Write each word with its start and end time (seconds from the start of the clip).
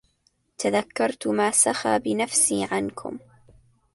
تذكرت 0.57 1.27
ما 1.27 1.51
سخى 1.51 1.99
بنفسي 1.99 2.67
عنكم 2.71 3.17